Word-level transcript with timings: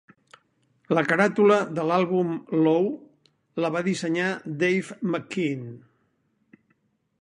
La 0.97 1.03
caràtula 1.11 1.57
de 1.79 1.85
l'àlbum 1.91 2.33
Low 2.69 2.89
la 3.65 3.73
va 3.77 3.85
dissenyar 3.91 4.33
Dave 4.65 5.01
McKean. 5.13 5.71